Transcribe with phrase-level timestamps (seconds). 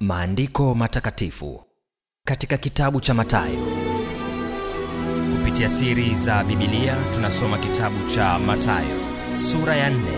[0.00, 1.64] Maandiko matakatifu
[2.26, 3.66] katika kitabu cha Mathayo.
[5.38, 8.96] Kupitia siri za Biblia tunasoma kitabu cha Mathayo
[9.34, 10.16] sura ya nne.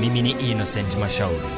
[0.00, 1.48] Mimi ni Innocent Mashauri.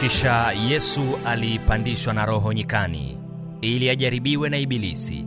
[0.00, 3.18] Kisha Yesu alipandishwa na Roho nyikani
[3.60, 5.26] ili ajaribiwe na Ibilisi.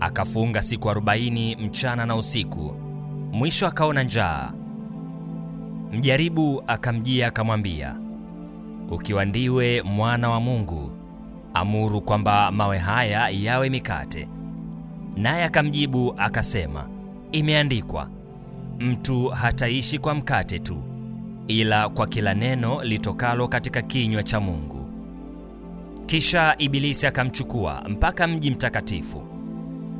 [0.00, 2.89] Akafunga siku arobaini mchana na usiku.
[3.32, 4.52] Mwisho akaona njaa.
[5.92, 7.96] Mjaribu akamjia akamwambia,
[8.90, 10.92] ukiwa ndiwe mwana wa Mungu,
[11.54, 14.28] amuru kwamba mawe haya yawe mikate.
[15.16, 16.88] Naye akamjibu akasema,
[17.32, 18.08] imeandikwa,
[18.78, 20.82] mtu hataishi kwa mkate tu,
[21.46, 24.90] ila kwa kila neno litokalo katika kinywa cha Mungu.
[26.06, 29.22] Kisha Ibilisi akamchukua mpaka mji mtakatifu,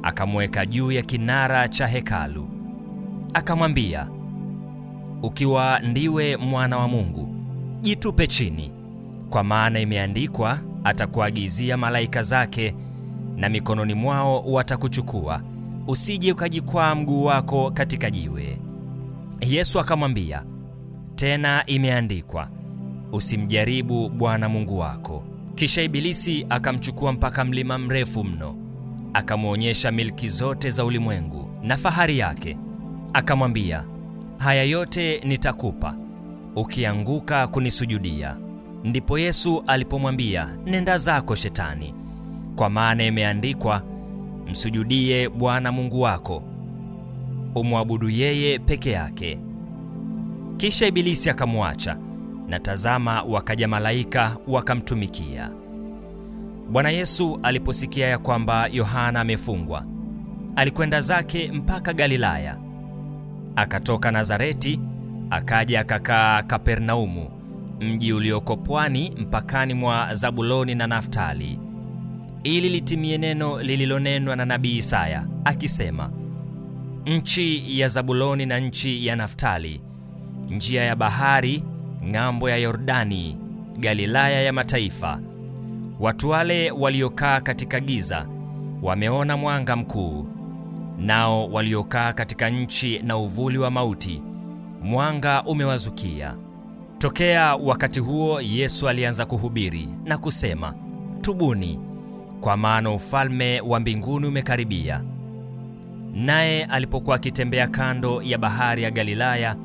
[0.02, 2.59] akamweka juu ya kinara cha hekalu
[3.34, 4.08] akamwambia,
[5.22, 7.34] ukiwa ndiwe mwana wa Mungu,
[7.80, 8.72] jitupe chini,
[9.30, 12.74] kwa maana imeandikwa, atakuagizia malaika zake,
[13.36, 15.42] na mikononi mwao watakuchukua,
[15.86, 18.58] usije ukajikwaa mguu wako katika jiwe.
[19.40, 20.42] Yesu akamwambia
[21.14, 22.48] tena, imeandikwa,
[23.12, 25.24] usimjaribu Bwana Mungu wako.
[25.54, 28.56] Kisha Ibilisi akamchukua mpaka mlima mrefu mno,
[29.14, 32.56] akamwonyesha milki zote za ulimwengu na fahari yake
[33.12, 33.84] akamwambia,
[34.38, 35.94] haya yote nitakupa
[36.56, 38.36] ukianguka kunisujudia.
[38.84, 41.94] Ndipo Yesu alipomwambia, nenda zako Shetani,
[42.56, 43.82] kwa maana imeandikwa,
[44.50, 46.42] msujudie Bwana Mungu wako,
[47.54, 49.38] umwabudu yeye peke yake.
[50.56, 51.96] Kisha Ibilisi akamwacha,
[52.48, 55.50] na tazama, wakaja malaika wakamtumikia.
[56.70, 59.84] Bwana Yesu aliposikia ya kwamba Yohana amefungwa,
[60.56, 62.56] alikwenda zake mpaka Galilaya.
[63.60, 64.80] Akatoka Nazareti
[65.30, 67.30] akaja akakaa Kapernaumu,
[67.80, 71.58] mji ulioko pwani mpakani mwa Zabuloni na Naftali,
[72.42, 76.10] ili litimie neno lililonenwa na nabii Isaya akisema,
[77.06, 79.80] nchi ya Zabuloni na nchi ya Naftali,
[80.50, 81.64] njia ya bahari,
[82.10, 83.38] ng'ambo ya Yordani,
[83.78, 85.20] Galilaya ya mataifa.
[86.00, 88.26] Watu wale waliokaa katika giza
[88.82, 90.39] wameona mwanga mkuu
[91.00, 94.22] nao waliokaa katika nchi na uvuli wa mauti,
[94.82, 96.34] mwanga umewazukia.
[96.98, 100.74] Tokea wakati huo Yesu alianza kuhubiri na kusema,
[101.20, 101.80] tubuni,
[102.40, 105.04] kwa maana ufalme wa mbinguni umekaribia.
[106.14, 109.56] Naye alipokuwa akitembea kando ya bahari ya Galilaya,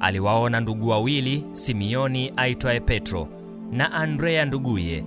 [0.00, 3.28] aliwaona ndugu wawili, Simioni aitwaye Petro
[3.72, 5.04] na Andrea nduguye,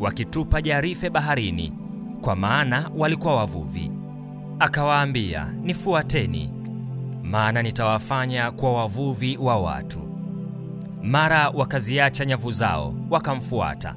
[0.00, 1.72] wakitupa jarife baharini,
[2.20, 3.90] kwa maana walikuwa wavuvi.
[4.58, 6.52] Akawaambia, nifuateni,
[7.22, 9.98] maana nitawafanya kuwa wavuvi wa watu.
[11.02, 13.94] Mara wakaziacha nyavu zao wakamfuata.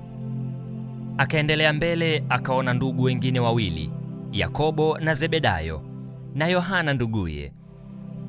[1.18, 3.92] Akaendelea mbele, akaona ndugu wengine wawili,
[4.32, 5.82] Yakobo na Zebedayo
[6.36, 7.54] na Yohana nduguye,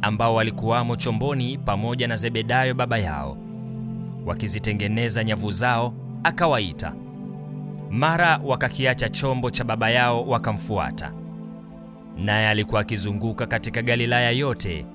[0.03, 3.37] ambao walikuwamo chomboni pamoja na Zebedayo baba yao,
[4.27, 5.95] wakizitengeneza nyavu zao.
[6.25, 6.95] Akawaita.
[7.91, 11.13] Mara wakakiacha chombo cha baba yao wakamfuata.
[12.25, 14.87] Naye alikuwa akizunguka katika Galilaya yote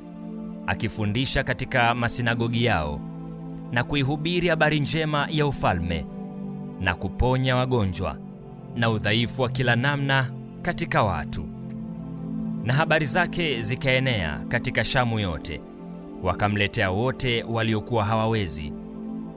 [0.68, 3.00] akifundisha katika masinagogi yao
[3.72, 6.06] na kuihubiri habari njema ya ufalme
[6.82, 8.18] na kuponya wagonjwa
[8.76, 10.32] na udhaifu wa kila namna
[10.62, 11.46] katika watu.
[12.64, 15.62] Na habari zake zikaenea katika Shamu yote,
[16.24, 18.74] wakamletea wote waliokuwa hawawezi,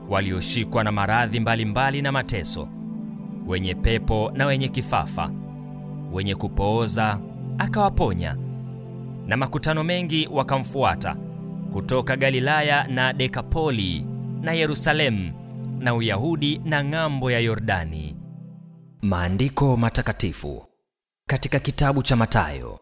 [0.09, 2.67] walioshikwa na maradhi mbalimbali na mateso,
[3.47, 5.31] wenye pepo na wenye kifafa,
[6.11, 7.19] wenye kupooza
[7.59, 8.37] akawaponya.
[9.27, 11.15] Na makutano mengi wakamfuata
[11.73, 14.05] kutoka Galilaya na Dekapoli
[14.41, 15.31] na Yerusalemu
[15.79, 18.15] na Uyahudi na ng'ambo ya Yordani.
[19.01, 20.65] Maandiko matakatifu
[21.27, 22.79] katika kitabu cha Mathayo